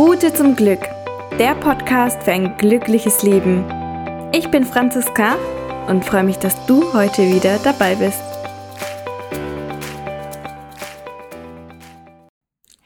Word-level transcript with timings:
Route 0.00 0.32
zum 0.32 0.56
Glück, 0.56 0.80
der 1.38 1.54
Podcast 1.56 2.22
für 2.22 2.32
ein 2.32 2.56
glückliches 2.56 3.22
Leben. 3.22 3.66
Ich 4.32 4.50
bin 4.50 4.64
Franziska 4.64 5.36
und 5.88 6.06
freue 6.06 6.22
mich, 6.22 6.38
dass 6.38 6.64
du 6.64 6.94
heute 6.94 7.20
wieder 7.28 7.58
dabei 7.58 7.96
bist. 7.96 8.22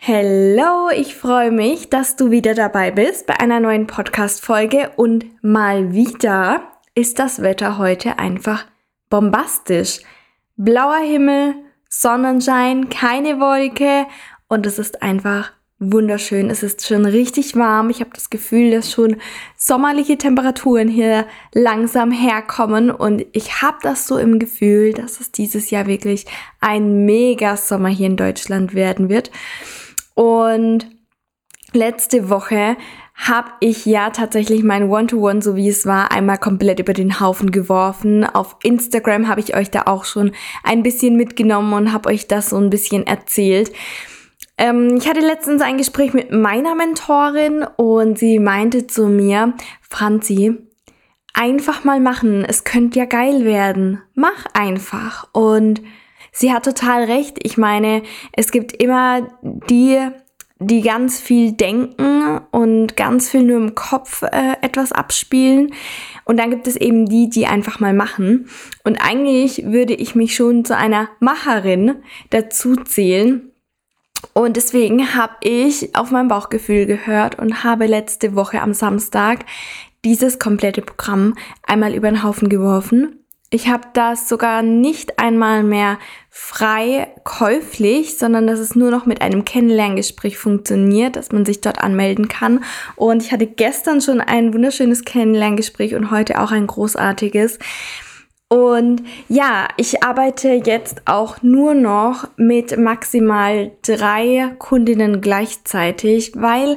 Hallo, 0.01 0.91
ich 0.93 1.15
freue 1.15 1.53
mich, 1.53 1.89
dass 1.89 2.17
du 2.17 2.33
wieder 2.33 2.53
dabei 2.53 2.91
bist 2.91 3.29
bei 3.29 3.39
einer 3.39 3.61
neuen 3.61 3.87
Podcast-Folge 3.87 4.91
und 4.97 5.25
mal 5.41 5.93
wieder 5.93 6.63
ist 6.97 7.21
das 7.21 7.41
Wetter 7.43 7.79
heute 7.79 8.19
einfach 8.19 8.67
bombastisch. 9.09 10.01
Blauer 10.57 10.99
Himmel, 10.99 11.55
Sonnenschein, 11.89 12.89
keine 12.89 13.39
Wolke 13.39 14.07
und 14.49 14.67
es 14.67 14.81
ist 14.81 15.01
einfach 15.01 15.53
wunderschön. 15.93 16.51
Es 16.51 16.63
ist 16.63 16.87
schon 16.87 17.05
richtig 17.05 17.57
warm. 17.57 17.91
Ich 17.91 18.01
habe 18.01 18.11
das 18.15 18.31
Gefühl, 18.31 18.71
dass 18.71 18.91
schon 18.91 19.17
sommerliche 19.57 20.19
Temperaturen 20.19 20.89
hier 20.89 21.27
langsam 21.53 22.11
herkommen 22.11 22.91
und 22.91 23.25
ich 23.33 23.63
habe 23.63 23.79
das 23.83 24.07
so 24.07 24.19
im 24.19 24.39
Gefühl, 24.39 24.93
dass 24.93 25.21
es 25.21 25.33
dieses 25.33 25.71
Jahr 25.71 25.87
wirklich 25.87 26.27
ein 26.61 27.05
mega 27.05 27.57
Sommer 27.57 27.89
hier 27.89 28.07
in 28.07 28.17
Deutschland 28.17 28.75
werden 28.75 29.09
wird. 29.09 29.31
Und 30.15 30.87
letzte 31.73 32.31
Woche 32.31 32.77
habe 33.15 33.51
ich 33.61 33.87
ja 33.87 34.11
tatsächlich 34.11 34.65
mein 34.65 34.91
One-to-One, 34.91 35.39
-One, 35.39 35.43
so 35.43 35.55
wie 35.55 35.69
es 35.69 35.87
war, 35.87 36.11
einmal 36.11 36.39
komplett 36.39 36.81
über 36.81 36.93
den 36.93 37.21
Haufen 37.21 37.53
geworfen. 37.53 38.25
Auf 38.25 38.57
Instagram 38.63 39.29
habe 39.29 39.41
ich 39.41 39.57
euch 39.57 39.71
da 39.71 39.83
auch 39.87 40.05
schon 40.05 40.33
ein 40.65 40.83
bisschen 40.83 41.17
mitgenommen 41.17 41.73
und 41.73 41.93
habe 41.93 42.09
euch 42.09 42.27
das 42.27 42.51
so 42.51 42.57
ein 42.57 42.71
bisschen 42.71 43.07
erzählt. 43.07 43.71
Ähm, 44.57 44.97
ich 44.97 45.09
hatte 45.09 45.21
letztens 45.21 45.63
ein 45.63 45.79
Gespräch 45.79 46.13
mit 46.13 46.31
meiner 46.31 46.75
Mentorin 46.75 47.65
und 47.77 48.19
sie 48.19 48.39
meinte 48.39 48.87
zu 48.87 49.07
mir, 49.07 49.55
Franzi, 49.89 50.57
einfach 51.33 51.85
mal 51.85 52.01
machen, 52.01 52.45
es 52.45 52.65
könnte 52.65 53.01
ja 53.01 53.05
geil 53.05 53.45
werden. 53.45 54.01
Mach 54.15 54.47
einfach. 54.55 55.29
Und 55.33 55.83
sie 56.33 56.53
hat 56.53 56.65
total 56.65 57.05
recht. 57.05 57.39
Ich 57.43 57.59
meine, 57.59 58.03
es 58.33 58.53
gibt 58.53 58.73
immer 58.73 59.29
die, 59.43 60.09
die 60.61 60.81
ganz 60.83 61.21
viel 61.21 61.53
denken 61.53 62.41
und 62.53 62.97
ganz 62.97 63.29
viel 63.29 63.43
nur 63.43 63.57
im 63.57 63.75
Kopf 63.75 64.23
äh, 64.23 64.55
etwas 64.63 64.93
abspielen. 64.93 65.75
Und 66.25 66.39
dann 66.39 66.51
gibt 66.51 66.69
es 66.69 66.77
eben 66.77 67.07
die, 67.07 67.29
die 67.29 67.47
einfach 67.47 67.81
mal 67.81 67.93
machen. 67.93 68.49
Und 68.85 68.97
eigentlich 68.97 69.65
würde 69.67 69.95
ich 69.95 70.15
mich 70.15 70.37
schon 70.37 70.65
zu 70.65 70.77
einer 70.77 71.09
Macherin 71.19 71.97
dazu 72.31 72.77
zählen. 72.77 73.51
Und 74.33 74.57
deswegen 74.57 75.15
habe 75.15 75.35
ich 75.41 75.95
auf 75.95 76.11
mein 76.11 76.29
Bauchgefühl 76.29 76.87
gehört 76.87 77.39
und 77.39 77.65
habe 77.65 77.87
letzte 77.87 78.35
Woche 78.35 78.61
am 78.61 78.73
Samstag 78.73 79.45
dieses 80.05 80.39
komplette 80.39 80.83
Programm 80.83 81.35
einmal 81.63 81.95
über 81.95 82.11
den 82.11 82.23
Haufen 82.23 82.49
geworfen. 82.49 83.21
Ich 83.51 83.69
habe 83.69 83.87
das 83.93 84.29
sogar 84.29 84.63
nicht 84.63 85.21
einmal 85.21 85.63
mehr 85.63 85.99
frei 86.29 87.07
käuflich, 87.23 88.19
sondern 88.19 88.49
dass 88.49 88.59
es 88.59 88.75
nur 88.75 88.91
noch 88.91 89.07
mit 89.07 89.21
einem 89.21 89.45
Kennenlerngespräch 89.45 90.39
funktioniert, 90.39 91.15
dass 91.15 91.31
man 91.31 91.47
sich 91.47 91.61
dort 91.61 91.79
anmelden 91.79 92.27
kann. 92.27 92.65
Und 92.97 93.23
ich 93.23 93.31
hatte 93.31 93.47
gestern 93.47 94.01
schon 94.01 94.21
ein 94.21 94.53
wunderschönes 94.53 95.05
Kennenlerngespräch 95.05 95.95
und 95.95 96.11
heute 96.11 96.41
auch 96.41 96.51
ein 96.51 96.67
großartiges. 96.67 97.61
Und 98.49 99.03
ja, 99.29 99.69
ich 99.77 100.03
arbeite 100.03 100.61
jetzt 100.65 101.03
auch 101.07 101.43
nur 101.43 101.75
noch 101.75 102.29
mit 102.37 102.79
maximal 102.79 103.73
drei 103.83 104.55
Kundinnen 104.59 105.21
gleichzeitig, 105.21 106.33
weil 106.37 106.77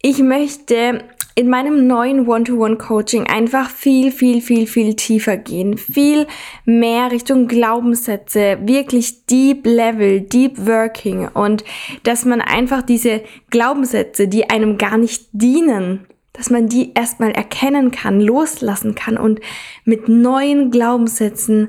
ich 0.00 0.20
möchte 0.20 1.04
in 1.34 1.48
meinem 1.48 1.86
neuen 1.86 2.28
One-to-One-Coaching 2.28 3.26
einfach 3.26 3.70
viel, 3.70 4.12
viel, 4.12 4.40
viel, 4.40 4.66
viel 4.66 4.94
tiefer 4.94 5.36
gehen. 5.36 5.78
Viel 5.78 6.26
mehr 6.64 7.10
Richtung 7.10 7.48
Glaubenssätze, 7.48 8.58
wirklich 8.62 9.26
Deep 9.26 9.64
Level, 9.64 10.20
Deep 10.20 10.66
Working 10.66 11.28
und 11.28 11.64
dass 12.02 12.24
man 12.24 12.40
einfach 12.40 12.82
diese 12.82 13.22
Glaubenssätze, 13.48 14.28
die 14.28 14.50
einem 14.50 14.76
gar 14.76 14.98
nicht 14.98 15.28
dienen, 15.32 16.06
dass 16.32 16.50
man 16.50 16.68
die 16.68 16.92
erstmal 16.94 17.32
erkennen 17.32 17.90
kann, 17.90 18.20
loslassen 18.20 18.94
kann 18.94 19.16
und 19.16 19.40
mit 19.84 20.08
neuen 20.08 20.70
Glaubenssätzen 20.70 21.68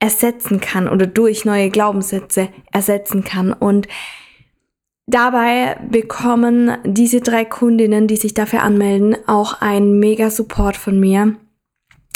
ersetzen 0.00 0.60
kann 0.60 0.88
oder 0.88 1.06
durch 1.06 1.44
neue 1.44 1.70
Glaubenssätze 1.70 2.48
ersetzen 2.72 3.24
kann. 3.24 3.52
Und 3.52 3.88
dabei 5.06 5.76
bekommen 5.90 6.76
diese 6.84 7.20
drei 7.20 7.44
Kundinnen, 7.44 8.06
die 8.06 8.16
sich 8.16 8.34
dafür 8.34 8.62
anmelden, 8.62 9.16
auch 9.26 9.60
einen 9.60 9.98
mega 9.98 10.30
Support 10.30 10.76
von 10.76 11.00
mir. 11.00 11.36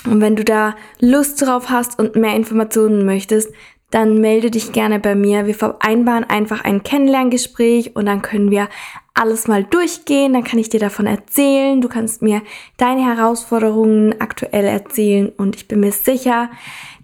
Und 0.05 0.21
wenn 0.21 0.37
du 0.37 0.45
da 0.45 0.75
Lust 1.01 1.43
drauf 1.43 1.71
hast 1.71 1.99
und 1.99 2.17
mehr 2.17 2.35
Informationen 2.35 3.05
möchtest, 3.05 3.53
dann 3.93 4.19
melde 4.21 4.51
dich 4.51 4.73
gerne 4.73 4.99
bei 4.99 5.15
mir. 5.15 5.47
Wir 5.47 5.55
vereinbaren 5.55 6.25
einfach 6.25 6.65
ein 6.65 6.83
Kennenlerngespräch 6.83 7.95
und 7.95 8.07
dann 8.07 8.23
können 8.23 8.51
wir 8.51 8.69
alles 9.15 9.47
mal 9.47 9.65
durchgehen. 9.65 10.33
Dann 10.33 10.45
kann 10.45 10.59
ich 10.59 10.71
dir 10.71 10.81
davon 10.81 11.07
erzählen. 11.07 11.81
Du 11.81 11.89
kannst 11.89 12.23
mir 12.23 12.41
deine 12.79 13.05
Herausforderungen 13.05 14.19
aktuell 14.19 14.65
erzählen 14.65 15.29
und 15.29 15.57
ich 15.57 15.69
bin 15.69 15.81
mir 15.81 15.93
sicher, 15.93 16.51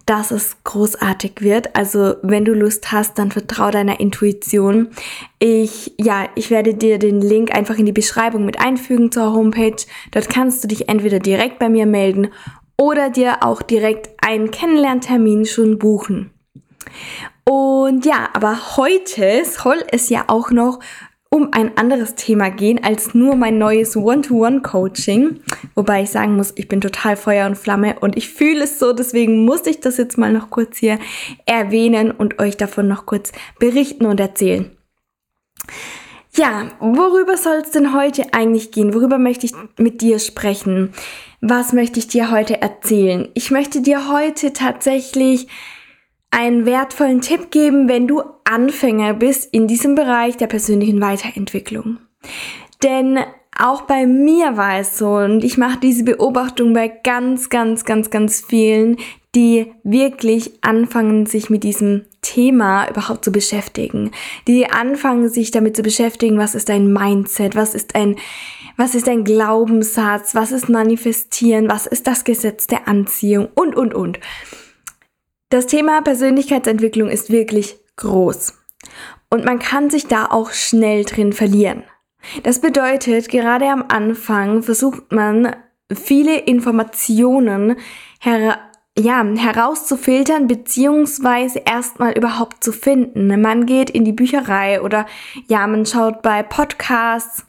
dass 0.07 0.31
es 0.31 0.57
großartig 0.63 1.33
wird. 1.41 1.75
Also, 1.75 2.15
wenn 2.23 2.43
du 2.43 2.53
Lust 2.53 2.91
hast, 2.91 3.19
dann 3.19 3.29
vertrau 3.29 3.69
deiner 3.69 3.99
Intuition. 3.99 4.89
Ich, 5.37 5.93
ja, 5.99 6.27
ich 6.33 6.49
werde 6.49 6.73
dir 6.73 6.97
den 6.97 7.21
Link 7.21 7.55
einfach 7.55 7.77
in 7.77 7.85
die 7.85 7.91
Beschreibung 7.91 8.45
mit 8.45 8.59
einfügen 8.59 9.11
zur 9.11 9.31
Homepage. 9.31 9.85
Dort 10.09 10.27
kannst 10.27 10.63
du 10.63 10.67
dich 10.67 10.89
entweder 10.89 11.19
direkt 11.19 11.59
bei 11.59 11.69
mir 11.69 11.85
melden 11.85 12.29
oder 12.77 13.11
dir 13.11 13.43
auch 13.43 13.61
direkt 13.61 14.09
einen 14.25 14.49
Kennenlerntermin 14.49 15.45
schon 15.45 15.77
buchen. 15.77 16.31
Und 17.43 18.05
ja, 18.05 18.29
aber 18.33 18.77
heute 18.77 19.43
soll 19.45 19.83
es 19.91 20.09
ja 20.09 20.25
auch 20.27 20.51
noch 20.51 20.79
um 21.31 21.49
ein 21.51 21.77
anderes 21.77 22.15
Thema 22.15 22.49
gehen 22.49 22.83
als 22.83 23.13
nur 23.13 23.35
mein 23.35 23.59
neues 23.59 23.95
One-to-One-Coaching. 23.95 25.41
Wobei 25.75 26.03
ich 26.03 26.09
sagen 26.09 26.35
muss, 26.35 26.53
ich 26.55 26.67
bin 26.67 26.81
total 26.81 27.15
Feuer 27.15 27.45
und 27.45 27.57
Flamme 27.57 27.97
und 27.99 28.17
ich 28.17 28.29
fühle 28.29 28.63
es 28.63 28.79
so, 28.79 28.93
deswegen 28.93 29.45
muss 29.45 29.67
ich 29.67 29.79
das 29.79 29.97
jetzt 29.97 30.17
mal 30.17 30.33
noch 30.33 30.49
kurz 30.49 30.77
hier 30.77 30.97
erwähnen 31.45 32.11
und 32.11 32.39
euch 32.39 32.57
davon 32.57 32.87
noch 32.87 33.05
kurz 33.05 33.31
berichten 33.59 34.07
und 34.07 34.19
erzählen. 34.19 34.75
Ja, 36.35 36.67
worüber 36.79 37.37
soll 37.37 37.57
es 37.63 37.71
denn 37.71 37.93
heute 37.93 38.33
eigentlich 38.33 38.71
gehen? 38.71 38.93
Worüber 38.93 39.17
möchte 39.17 39.45
ich 39.45 39.53
mit 39.77 40.01
dir 40.01 40.19
sprechen? 40.19 40.93
Was 41.41 41.73
möchte 41.73 41.99
ich 41.99 42.07
dir 42.07 42.31
heute 42.31 42.61
erzählen? 42.61 43.29
Ich 43.33 43.51
möchte 43.51 43.81
dir 43.81 44.11
heute 44.11 44.53
tatsächlich 44.53 45.47
einen 46.31 46.65
wertvollen 46.65 47.21
Tipp 47.21 47.51
geben, 47.51 47.87
wenn 47.87 48.07
du 48.07 48.21
Anfänger 48.43 49.13
bist 49.13 49.53
in 49.53 49.67
diesem 49.67 49.95
Bereich 49.95 50.37
der 50.37 50.47
persönlichen 50.47 51.01
Weiterentwicklung. 51.01 51.97
Denn 52.83 53.19
auch 53.57 53.81
bei 53.81 54.05
mir 54.05 54.55
war 54.57 54.79
es 54.79 54.97
so 54.97 55.15
und 55.15 55.43
ich 55.43 55.57
mache 55.57 55.79
diese 55.79 56.03
Beobachtung 56.03 56.73
bei 56.73 56.87
ganz, 56.87 57.49
ganz, 57.49 57.83
ganz, 57.83 58.09
ganz 58.09 58.41
vielen, 58.41 58.97
die 59.35 59.71
wirklich 59.83 60.63
anfangen, 60.63 61.25
sich 61.25 61.49
mit 61.49 61.63
diesem 61.63 62.05
Thema 62.21 62.89
überhaupt 62.89 63.23
zu 63.23 63.31
beschäftigen. 63.31 64.11
Die 64.47 64.69
anfangen, 64.69 65.29
sich 65.29 65.51
damit 65.51 65.75
zu 65.75 65.83
beschäftigen, 65.83 66.37
was 66.37 66.55
ist 66.55 66.69
ein 66.69 66.91
Mindset, 66.91 67.55
was 67.55 67.75
ist 67.75 67.95
ein, 67.95 68.15
was 68.77 68.95
ist 68.95 69.07
ein 69.09 69.23
Glaubenssatz, 69.23 70.35
was 70.35 70.51
ist 70.51 70.69
Manifestieren, 70.69 71.69
was 71.69 71.85
ist 71.85 72.07
das 72.07 72.23
Gesetz 72.23 72.65
der 72.65 72.87
Anziehung 72.87 73.49
und, 73.55 73.75
und, 73.75 73.93
und. 73.93 74.19
Das 75.49 75.65
Thema 75.65 76.01
Persönlichkeitsentwicklung 76.01 77.09
ist 77.09 77.31
wirklich 77.31 77.77
groß. 77.95 78.53
Und 79.31 79.45
man 79.45 79.59
kann 79.59 79.89
sich 79.89 80.07
da 80.07 80.25
auch 80.25 80.51
schnell 80.51 81.05
drin 81.05 81.33
verlieren. 81.33 81.83
Das 82.43 82.61
bedeutet, 82.61 83.29
gerade 83.29 83.67
am 83.69 83.85
Anfang 83.87 84.61
versucht 84.61 85.11
man 85.11 85.55
viele 85.91 86.37
Informationen 86.37 87.77
her 88.19 88.59
ja, 88.97 89.23
herauszufiltern 89.23 90.47
beziehungsweise 90.47 91.59
erstmal 91.65 92.17
überhaupt 92.17 92.63
zu 92.63 92.71
finden. 92.71 93.41
Man 93.41 93.65
geht 93.65 93.89
in 93.89 94.03
die 94.03 94.11
Bücherei 94.11 94.81
oder 94.81 95.05
ja, 95.47 95.65
man 95.67 95.85
schaut 95.85 96.21
bei 96.21 96.43
Podcasts, 96.43 97.45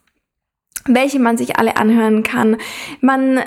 welche 0.86 1.18
man 1.18 1.36
sich 1.36 1.58
alle 1.58 1.76
anhören 1.76 2.22
kann. 2.22 2.56
Man 3.00 3.40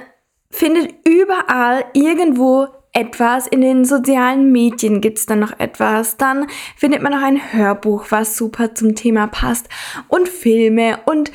findet 0.50 0.94
überall 1.08 1.86
irgendwo 1.94 2.68
etwas. 2.94 3.48
In 3.48 3.62
den 3.62 3.86
sozialen 3.86 4.52
Medien 4.52 5.02
gibt's 5.02 5.26
dann 5.26 5.40
noch 5.40 5.60
etwas. 5.60 6.18
Dann 6.18 6.48
findet 6.78 7.02
man 7.02 7.12
noch 7.12 7.22
ein 7.22 7.54
Hörbuch, 7.54 8.06
was 8.10 8.38
super 8.38 8.76
zum 8.76 8.96
Thema 8.96 9.28
passt. 9.28 9.68
Und 10.08 10.30
Filme. 10.30 11.00
Und 11.06 11.32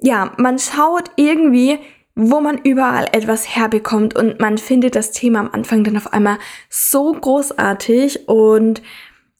ja, 0.00 0.32
man 0.38 0.58
schaut 0.58 1.10
irgendwie, 1.16 1.78
wo 2.14 2.40
man 2.40 2.58
überall 2.58 3.06
etwas 3.12 3.54
herbekommt. 3.54 4.16
Und 4.16 4.40
man 4.40 4.58
findet 4.58 4.96
das 4.96 5.12
Thema 5.12 5.40
am 5.40 5.50
Anfang 5.52 5.84
dann 5.84 5.96
auf 5.96 6.12
einmal 6.12 6.38
so 6.68 7.12
großartig. 7.12 8.28
Und 8.28 8.82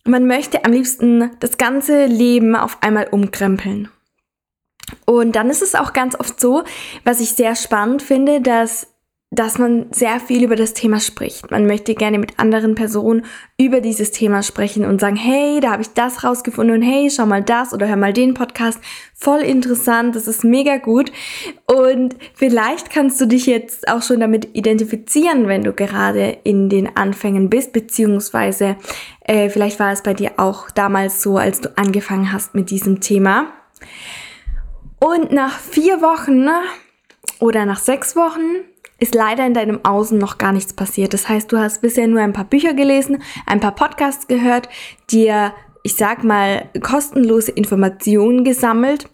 man 0.05 0.27
möchte 0.27 0.65
am 0.65 0.73
liebsten 0.73 1.31
das 1.41 1.59
ganze 1.59 2.07
Leben 2.07 2.55
auf 2.55 2.79
einmal 2.83 3.09
umkrempeln. 3.11 3.89
Und 5.07 5.37
dann 5.37 5.49
ist 5.49 5.63
es 5.63 5.75
auch 5.75 5.93
ganz 5.93 6.19
oft 6.19 6.39
so, 6.39 6.65
was 7.05 7.21
ich 7.21 7.33
sehr 7.33 7.57
spannend 7.57 8.03
finde, 8.03 8.41
dass 8.41 8.92
dass 9.33 9.59
man 9.59 9.87
sehr 9.93 10.21
viel 10.21 10.45
über 10.45 10.57
das 10.57 10.75
Thema 10.75 11.01
spricht. 11.01 11.51
Man 11.51 11.67
möchte 11.67 11.95
gerne 11.95 12.19
mit 12.19 12.39
anderen 12.39 12.75
Personen 12.75 13.25
über 13.59 13.81
dieses 13.81 14.11
Thema 14.11 14.43
sprechen 14.43 14.85
und 14.85 15.01
sagen, 15.01 15.17
hey, 15.17 15.59
da 15.59 15.73
habe 15.73 15.81
ich 15.81 15.89
das 15.95 16.23
rausgefunden 16.23 16.77
und 16.77 16.83
hey, 16.83 17.11
schau 17.11 17.25
mal 17.25 17.43
das 17.43 17.73
oder 17.73 17.89
hör 17.89 17.97
mal 17.97 18.13
den 18.13 18.35
Podcast. 18.35 18.79
Voll 19.15 19.41
interessant, 19.41 20.15
das 20.15 20.29
ist 20.29 20.45
mega 20.45 20.77
gut. 20.77 21.11
Und 21.65 22.15
vielleicht 22.35 22.91
kannst 22.91 23.23
du 23.23 23.27
dich 23.27 23.47
jetzt 23.47 23.89
auch 23.89 24.03
schon 24.03 24.21
damit 24.21 24.49
identifizieren, 24.53 25.49
wenn 25.49 25.65
du 25.65 25.73
gerade 25.73 26.37
in 26.45 26.69
den 26.69 26.95
Anfängen 26.95 27.49
bist, 27.49 27.73
beziehungsweise 27.73 28.77
äh, 29.23 29.49
vielleicht 29.49 29.81
war 29.81 29.93
es 29.93 30.03
bei 30.03 30.13
dir 30.13 30.33
auch 30.37 30.71
damals 30.71 31.23
so, 31.23 31.39
als 31.39 31.63
du 31.63 31.71
angefangen 31.79 32.35
hast 32.35 32.55
mit 32.55 32.69
diesem 32.69 33.01
Thema. 33.01 33.47
Und 35.01 35.33
nach 35.33 35.59
vier 35.59 36.03
Wochen 36.03 36.49
oder 37.41 37.65
nach 37.65 37.79
sechs 37.79 38.15
Wochen 38.15 38.72
ist 39.03 39.17
leider 39.17 39.45
in 39.45 39.53
deinem 39.53 39.85
Außen 39.85 40.17
noch 40.17 40.39
gar 40.39 40.53
nichts 40.53 40.73
passiert. 40.73 41.13
Das 41.13 41.29
heißt, 41.29 41.51
du 41.51 41.59
hast 41.59 41.83
bisher 41.83 42.07
nur 42.07 42.21
ein 42.21 42.33
paar 42.33 42.45
Bücher 42.45 42.73
gelesen, 42.73 43.21
ein 43.47 43.59
paar 43.59 43.75
Podcasts 43.75 44.29
gehört, 44.29 44.69
dir, 45.11 45.53
ich 45.83 45.97
sag 45.97 46.23
mal, 46.23 46.69
kostenlose 46.81 47.51
Informationen 47.51 48.45
gesammelt. 48.45 49.09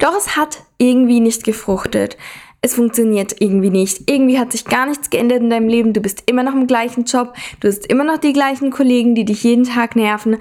Doch 0.00 0.16
es 0.16 0.36
hat 0.36 0.64
irgendwie 0.78 1.20
nicht 1.20 1.44
gefruchtet. 1.44 2.16
Es 2.62 2.74
funktioniert 2.74 3.36
irgendwie 3.38 3.70
nicht. 3.70 4.10
Irgendwie 4.10 4.40
hat 4.40 4.50
sich 4.50 4.64
gar 4.64 4.86
nichts 4.86 5.08
geändert 5.08 5.40
in 5.40 5.50
deinem 5.50 5.68
Leben. 5.68 5.92
Du 5.92 6.00
bist 6.00 6.24
immer 6.26 6.42
noch 6.42 6.54
im 6.54 6.66
gleichen 6.66 7.04
Job. 7.04 7.34
Du 7.60 7.68
hast 7.68 7.86
immer 7.86 8.02
noch 8.02 8.18
die 8.18 8.32
gleichen 8.32 8.72
Kollegen, 8.72 9.14
die 9.14 9.24
dich 9.24 9.44
jeden 9.44 9.64
Tag 9.64 9.94
nerven. 9.94 10.38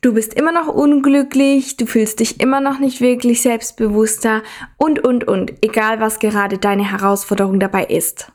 Du 0.00 0.14
bist 0.14 0.34
immer 0.34 0.52
noch 0.52 0.68
unglücklich, 0.68 1.76
du 1.76 1.86
fühlst 1.86 2.20
dich 2.20 2.40
immer 2.40 2.60
noch 2.60 2.78
nicht 2.78 3.00
wirklich 3.00 3.42
selbstbewusster 3.42 4.42
und, 4.76 5.04
und, 5.04 5.24
und, 5.24 5.52
egal 5.62 6.00
was 6.00 6.20
gerade 6.20 6.58
deine 6.58 6.88
Herausforderung 6.88 7.58
dabei 7.58 7.84
ist. 7.84 8.30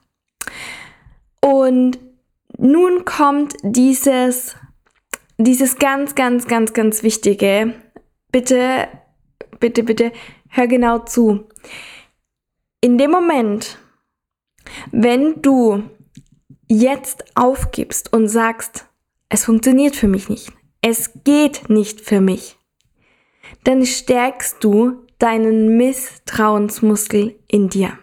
Und 1.40 2.00
nun 2.58 3.06
kommt 3.06 3.56
dieses, 3.64 4.56
dieses 5.38 5.78
ganz, 5.78 6.16
ganz, 6.16 6.48
ganz, 6.48 6.74
ganz 6.74 7.02
wichtige. 7.02 7.74
Bitte, 8.32 8.88
bitte, 9.60 9.84
bitte, 9.84 10.12
hör 10.50 10.68
genau 10.68 11.00
zu. 11.00 11.46
In 12.82 12.98
dem 12.98 13.12
Moment, 13.12 13.80
wenn 14.92 15.42
du 15.42 15.84
jetzt 16.68 17.24
aufgibst 17.36 18.12
und 18.12 18.28
sagst, 18.28 18.86
es 19.30 19.46
funktioniert 19.46 19.96
für 19.96 20.08
mich 20.08 20.30
nicht, 20.30 20.52
es 20.84 21.12
geht 21.24 21.70
nicht 21.70 22.02
für 22.02 22.22
mich, 22.22 22.58
dann 23.64 23.86
stärkst 23.86 24.64
du 24.64 25.06
deinen 25.18 25.78
Misstrauensmuskel 25.78 27.40
in 27.48 27.70
dir. 27.70 27.98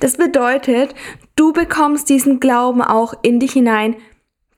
Das 0.00 0.16
bedeutet, 0.16 0.94
du 1.36 1.52
bekommst 1.52 2.08
diesen 2.08 2.40
Glauben 2.40 2.80
auch 2.80 3.14
in 3.22 3.38
dich 3.38 3.52
hinein, 3.52 3.96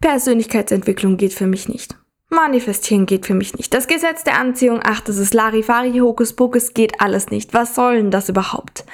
Persönlichkeitsentwicklung 0.01 1.17
geht 1.17 1.35
für 1.35 1.47
mich 1.47 1.69
nicht. 1.69 1.99
Manifestieren 2.31 3.07
geht 3.07 3.27
für 3.27 3.35
mich 3.35 3.57
nicht. 3.57 3.75
Das 3.75 3.89
Gesetz 3.89 4.23
der 4.23 4.39
Anziehung, 4.39 4.79
ach, 4.83 5.01
das 5.01 5.17
ist 5.17 5.35
Larifari, 5.35 5.99
Hokuspokus, 5.99 6.75
geht 6.75 7.01
alles 7.01 7.31
nicht. 7.31 7.53
Was 7.55 7.75
soll 7.75 7.97
denn 7.97 8.13
das 8.13 8.29
überhaupt? 8.29 8.85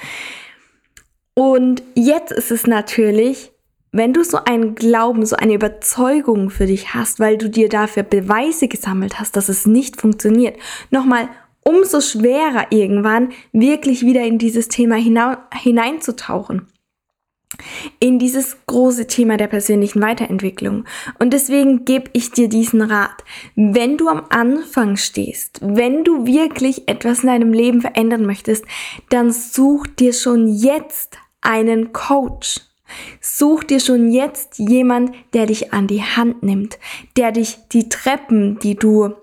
Und 1.34 1.82
jetzt 1.94 2.32
ist 2.32 2.50
es 2.50 2.66
natürlich 2.66 3.52
wenn 3.96 4.12
du 4.12 4.25
so 4.25 4.38
einen 4.44 4.75
Glauben, 4.75 5.25
so 5.25 5.37
eine 5.37 5.54
Überzeugung 5.54 6.50
für 6.50 6.66
dich 6.66 6.94
hast, 6.94 7.20
weil 7.20 7.38
du 7.38 7.48
dir 7.48 7.69
dafür 7.69 8.02
Beweise 8.02 8.69
gesammelt 8.69 9.19
hast, 9.19 9.37
dass 9.37 9.48
es 9.48 9.66
nicht 9.66 10.00
funktioniert, 10.00 10.56
nochmal 10.90 11.28
umso 11.62 12.00
schwerer 12.00 12.66
irgendwann 12.70 13.31
wirklich 13.52 14.02
wieder 14.02 14.22
in 14.22 14.38
dieses 14.38 14.69
Thema 14.69 14.96
hineinzutauchen. 14.96 16.69
In 18.00 18.19
dieses 18.19 18.56
große 18.66 19.06
Thema 19.06 19.37
der 19.37 19.46
persönlichen 19.46 20.02
Weiterentwicklung. 20.02 20.84
Und 21.19 21.32
deswegen 21.32 21.84
gebe 21.84 22.10
ich 22.12 22.31
dir 22.31 22.49
diesen 22.49 22.82
Rat. 22.82 23.25
Wenn 23.54 23.96
du 23.96 24.08
am 24.08 24.26
Anfang 24.28 24.96
stehst, 24.96 25.60
wenn 25.62 26.04
du 26.04 26.26
wirklich 26.26 26.88
etwas 26.88 27.20
in 27.20 27.28
deinem 27.28 27.52
Leben 27.52 27.81
verändern 27.81 28.26
möchtest, 28.26 28.64
dann 29.08 29.32
such 29.32 29.87
dir 29.87 30.12
schon 30.12 30.49
jetzt 30.49 31.19
einen 31.40 31.92
Coach 31.92 32.60
Such 33.20 33.64
dir 33.64 33.80
schon 33.80 34.10
jetzt 34.10 34.58
jemand, 34.58 35.12
der 35.34 35.46
dich 35.46 35.72
an 35.72 35.86
die 35.86 36.02
Hand 36.02 36.42
nimmt, 36.42 36.78
der 37.16 37.32
dich 37.32 37.58
die 37.72 37.88
Treppen, 37.88 38.58
die 38.58 38.74
du, 38.74 39.14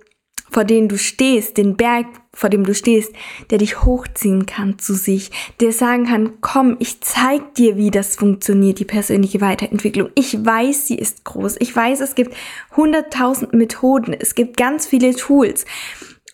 vor 0.49 0.63
denen 0.63 0.87
du 0.87 0.97
stehst, 0.97 1.57
den 1.57 1.75
Berg, 1.75 2.05
vor 2.33 2.49
dem 2.49 2.65
du 2.65 2.73
stehst, 2.73 3.13
der 3.49 3.59
dich 3.59 3.83
hochziehen 3.83 4.45
kann 4.45 4.79
zu 4.79 4.93
sich, 4.95 5.31
der 5.59 5.71
sagen 5.71 6.05
kann, 6.05 6.41
komm, 6.41 6.77
ich 6.79 7.01
zeig 7.01 7.55
dir, 7.55 7.77
wie 7.77 7.91
das 7.91 8.15
funktioniert, 8.15 8.79
die 8.79 8.85
persönliche 8.85 9.41
Weiterentwicklung. 9.41 10.09
Ich 10.15 10.43
weiß, 10.43 10.87
sie 10.87 10.97
ist 10.97 11.23
groß. 11.25 11.57
Ich 11.59 11.75
weiß, 11.75 12.01
es 12.01 12.15
gibt 12.15 12.35
hunderttausend 12.75 13.53
Methoden. 13.53 14.13
Es 14.13 14.35
gibt 14.35 14.57
ganz 14.57 14.87
viele 14.87 15.15
Tools. 15.15 15.65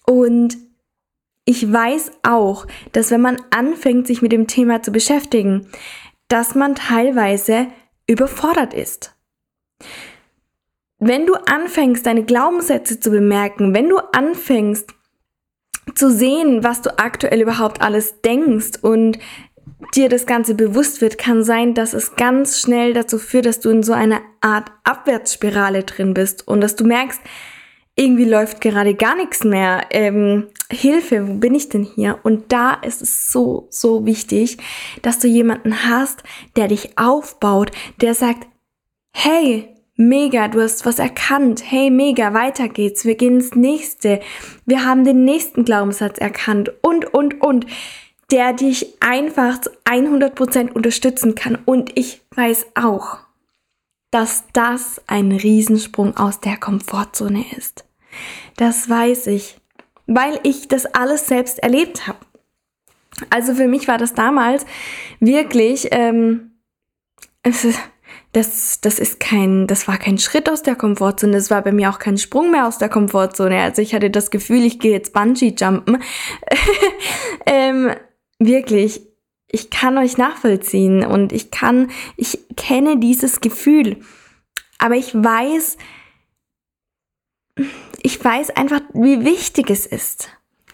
Und 0.05 0.57
ich 1.45 1.71
weiß 1.71 2.11
auch, 2.23 2.67
dass 2.91 3.11
wenn 3.11 3.21
man 3.21 3.37
anfängt, 3.49 4.07
sich 4.07 4.21
mit 4.21 4.31
dem 4.31 4.47
Thema 4.47 4.83
zu 4.83 4.91
beschäftigen, 4.91 5.67
dass 6.29 6.55
man 6.55 6.75
teilweise 6.75 7.67
überfordert 8.07 8.73
ist. 8.73 9.15
Wenn 10.99 11.25
du 11.25 11.33
anfängst, 11.33 12.05
deine 12.05 12.23
Glaubenssätze 12.23 12.99
zu 12.99 13.11
bemerken, 13.11 13.73
wenn 13.73 13.89
du 13.89 13.97
anfängst 13.97 14.93
zu 15.95 16.11
sehen, 16.11 16.63
was 16.63 16.81
du 16.81 16.97
aktuell 16.97 17.41
überhaupt 17.41 17.81
alles 17.81 18.21
denkst 18.21 18.79
und 18.81 19.17
dir 19.95 20.09
das 20.09 20.25
Ganze 20.25 20.55
bewusst 20.55 21.01
wird, 21.01 21.17
kann 21.17 21.43
sein, 21.43 21.73
dass 21.73 21.93
es 21.93 22.15
ganz 22.15 22.59
schnell 22.59 22.93
dazu 22.93 23.17
führt, 23.17 23.45
dass 23.45 23.59
du 23.59 23.69
in 23.69 23.81
so 23.81 23.93
einer 23.93 24.21
Art 24.41 24.71
Abwärtsspirale 24.83 25.83
drin 25.83 26.13
bist 26.13 26.47
und 26.47 26.61
dass 26.61 26.75
du 26.75 26.83
merkst, 26.83 27.21
irgendwie 27.99 28.23
läuft 28.23 28.61
gerade 28.61 28.95
gar 28.95 29.15
nichts 29.15 29.43
mehr. 29.43 29.85
Ähm, 29.89 30.47
Hilfe, 30.71 31.27
wo 31.27 31.33
bin 31.33 31.53
ich 31.53 31.67
denn 31.67 31.83
hier? 31.83 32.17
Und 32.23 32.53
da 32.53 32.75
ist 32.75 33.01
es 33.01 33.29
so, 33.29 33.67
so 33.69 34.05
wichtig, 34.05 34.57
dass 35.01 35.19
du 35.19 35.27
jemanden 35.27 35.83
hast, 35.85 36.23
der 36.55 36.69
dich 36.69 36.97
aufbaut, 36.97 37.71
der 37.99 38.13
sagt, 38.13 38.47
hey, 39.11 39.75
mega, 39.97 40.47
du 40.47 40.61
hast 40.61 40.85
was 40.85 40.97
erkannt. 40.97 41.61
Hey, 41.69 41.91
mega, 41.91 42.33
weiter 42.33 42.69
geht's. 42.69 43.03
Wir 43.03 43.15
gehen 43.15 43.35
ins 43.35 43.53
nächste. 43.53 44.21
Wir 44.65 44.85
haben 44.85 45.03
den 45.03 45.25
nächsten 45.25 45.65
Glaubenssatz 45.65 46.19
erkannt 46.19 46.71
und, 46.81 47.13
und, 47.13 47.41
und. 47.41 47.65
Der 48.31 48.53
dich 48.53 48.95
einfach 49.01 49.59
zu 49.59 49.71
100% 49.83 50.71
unterstützen 50.71 51.35
kann. 51.35 51.57
Und 51.65 51.97
ich 51.97 52.21
weiß 52.33 52.68
auch, 52.75 53.18
dass 54.11 54.45
das 54.53 55.01
ein 55.07 55.33
Riesensprung 55.33 56.15
aus 56.15 56.39
der 56.39 56.56
Komfortzone 56.56 57.44
ist. 57.57 57.88
Das 58.59 58.89
weiß 58.89 59.28
ich, 59.28 59.56
weil 60.06 60.37
ich 60.44 60.68
das 60.68 60.85
alles 60.85 61.28
selbst 61.28 61.59
erlebt 61.59 62.07
habe. 62.07 62.19
Also 63.30 63.56
für 63.56 63.69
mich 63.69 63.87
war 63.87 63.97
das 63.97 64.13
damals 64.16 64.66
wirklich, 65.21 65.87
ähm, 65.92 66.59
das, 68.33 68.81
das 68.81 68.99
ist 68.99 69.21
kein, 69.21 69.66
das 69.66 69.87
war 69.87 69.97
kein 69.97 70.18
Schritt 70.18 70.49
aus 70.49 70.61
der 70.61 70.75
Komfortzone, 70.75 71.31
das 71.31 71.49
war 71.49 71.61
bei 71.61 71.71
mir 71.71 71.89
auch 71.89 71.99
kein 71.99 72.18
Sprung 72.18 72.51
mehr 72.51 72.68
aus 72.68 72.78
der 72.78 72.89
Komfortzone. 72.89 73.61
Also 73.61 73.81
ich 73.81 73.94
hatte 73.94 74.09
das 74.09 74.30
Gefühl, 74.30 74.66
ich 74.66 74.80
gehe 74.80 74.92
jetzt 74.92 75.13
Bungee-Jumpen. 75.13 76.04
ähm, 77.45 77.92
wirklich, 78.39 79.07
ich 79.47 79.69
kann 79.69 79.97
euch 79.97 80.18
nachvollziehen 80.18 81.06
und 81.06 81.31
ich 81.31 81.49
kann, 81.49 81.92
ich 82.18 82.39
kenne 82.57 82.97
dieses 82.99 83.39
Gefühl. 83.39 84.01
Aber 84.80 84.95
ich 84.95 85.16
weiß, 85.16 85.78
ich 88.01 88.23
weiß 88.23 88.51
einfach, 88.51 88.81
wie 88.94 89.23
wichtig 89.25 89.69
es 89.69 89.85
ist, 89.85 90.30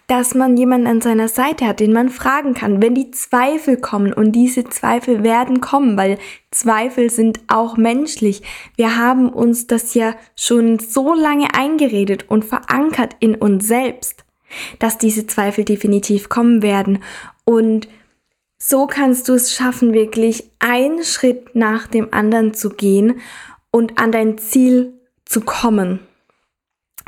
dass 0.06 0.34
man 0.34 0.56
jemanden 0.56 0.86
an 0.86 1.00
seiner 1.00 1.28
Seite 1.28 1.66
hat, 1.66 1.80
den 1.80 1.92
man 1.92 2.10
fragen 2.10 2.54
kann, 2.54 2.80
wenn 2.80 2.94
die 2.94 3.10
Zweifel 3.10 3.76
kommen. 3.76 4.12
Und 4.12 4.32
diese 4.32 4.64
Zweifel 4.64 5.24
werden 5.24 5.60
kommen, 5.60 5.96
weil 5.96 6.18
Zweifel 6.50 7.10
sind 7.10 7.40
auch 7.48 7.76
menschlich. 7.76 8.42
Wir 8.76 8.96
haben 8.96 9.28
uns 9.28 9.66
das 9.66 9.94
ja 9.94 10.14
schon 10.36 10.78
so 10.78 11.14
lange 11.14 11.54
eingeredet 11.54 12.26
und 12.28 12.44
verankert 12.44 13.16
in 13.18 13.34
uns 13.34 13.66
selbst, 13.66 14.24
dass 14.78 14.98
diese 14.98 15.26
Zweifel 15.26 15.64
definitiv 15.64 16.28
kommen 16.28 16.62
werden. 16.62 17.00
Und 17.44 17.88
so 18.58 18.86
kannst 18.86 19.28
du 19.28 19.34
es 19.34 19.52
schaffen, 19.52 19.92
wirklich 19.92 20.50
einen 20.60 21.02
Schritt 21.02 21.54
nach 21.54 21.88
dem 21.88 22.12
anderen 22.14 22.54
zu 22.54 22.70
gehen 22.70 23.20
und 23.70 23.98
an 23.98 24.12
dein 24.12 24.38
Ziel 24.38 24.94
zu 25.24 25.40
kommen. 25.40 26.05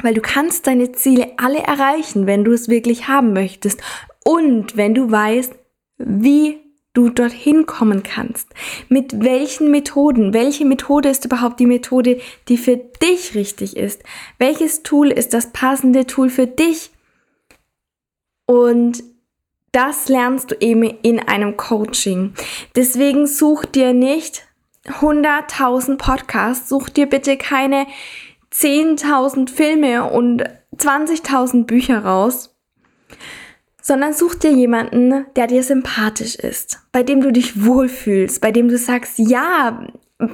Weil 0.03 0.15
du 0.15 0.21
kannst 0.21 0.67
deine 0.67 0.93
Ziele 0.93 1.33
alle 1.37 1.59
erreichen, 1.59 2.27
wenn 2.27 2.45
du 2.45 2.53
es 2.53 2.69
wirklich 2.69 3.09
haben 3.09 3.33
möchtest. 3.33 3.81
Und 4.25 4.77
wenn 4.77 4.95
du 4.95 5.11
weißt, 5.11 5.55
wie 5.99 6.61
du 6.99 7.11
dorthin 7.11 7.67
kommen 7.67 8.03
kannst. 8.03 8.49
Mit 8.89 9.23
welchen 9.23 9.71
Methoden? 9.71 10.35
Welche 10.35 10.65
Methode 10.65 11.09
ist 11.09 11.25
überhaupt 11.25 11.61
die 11.61 11.67
Methode, 11.67 12.21
die 12.49 12.59
für 12.59 12.77
dich 12.77 13.37
richtig 13.37 13.77
ist? 13.77 14.03
Welches 14.39 14.83
Tool 14.83 15.11
ist 15.13 15.33
das 15.33 15.53
passende 15.53 16.07
Tool 16.07 16.29
für 16.29 16.49
dich? 16.49 16.91
Und 18.47 19.05
das 19.71 20.09
lernst 20.09 20.51
du 20.51 20.57
eben 20.61 20.83
in 20.83 21.21
einem 21.21 21.57
Coaching. 21.57 22.33
Deswegen 22.75 23.27
such 23.27 23.65
dir 23.67 23.93
nicht 23.93 24.45
100.000 24.87 25.99
Podcasts, 25.99 26.69
such 26.69 26.89
dir 26.89 27.07
bitte 27.07 27.37
keine 27.37 27.87
10.000 28.53 29.51
Filme 29.51 30.11
und 30.11 30.45
20.000 30.77 31.65
Bücher 31.65 32.05
raus, 32.05 32.57
sondern 33.83 34.13
such 34.13 34.35
dir 34.35 34.53
jemanden, 34.53 35.27
der 35.37 35.47
dir 35.47 35.63
sympathisch 35.63 36.35
ist, 36.35 36.81
bei 36.93 37.03
dem 37.03 37.21
du 37.21 37.33
dich 37.33 37.65
wohlfühlst, 37.65 38.41
bei 38.41 38.53
dem 38.53 38.69
du 38.69 38.77
sagst, 38.77 39.19
ja, 39.19 39.87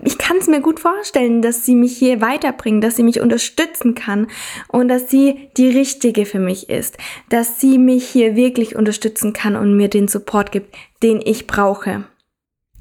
ich 0.03 0.17
kann 0.17 0.39
es 0.39 0.47
mir 0.47 0.61
gut 0.61 0.81
vorstellen, 0.81 1.43
dass 1.43 1.65
sie 1.65 1.75
mich 1.75 1.97
hier 1.97 2.21
weiterbringen, 2.21 2.81
dass 2.81 2.97
sie 2.97 3.03
mich 3.03 3.21
unterstützen 3.21 3.95
kann 3.95 4.29
und 4.69 4.89
dass 4.89 5.11
sie 5.11 5.51
die 5.57 5.69
richtige 5.69 6.25
für 6.25 6.39
mich 6.39 6.71
ist, 6.71 6.97
dass 7.29 7.61
sie 7.61 7.79
mich 7.79 8.09
hier 8.09 8.35
wirklich 8.35 8.77
unterstützen 8.77 9.33
kann 9.35 9.57
und 9.57 9.77
mir 9.77 9.89
den 9.89 10.09
Support 10.09 10.53
gibt, 10.53 10.75
den 11.03 11.21
ich 11.23 11.47
brauche. 11.47 12.05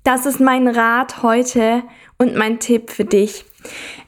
Das 0.04 0.26
ist 0.26 0.40
mein 0.40 0.68
Rat 0.68 1.24
heute 1.24 1.84
und 2.18 2.36
mein 2.36 2.60
Tipp 2.60 2.90
für 2.90 3.06
dich. 3.06 3.46